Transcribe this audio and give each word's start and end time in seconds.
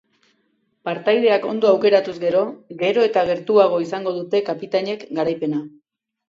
Partaideak 0.87 1.43
ondo 1.49 1.69
aukeratuz 1.71 2.15
gero, 2.23 2.41
gero 2.79 3.03
eta 3.09 3.23
gertuago 3.29 3.83
izango 3.85 4.15
dute 4.17 4.43
kapitanek 4.49 5.05
garaipena. 5.21 5.63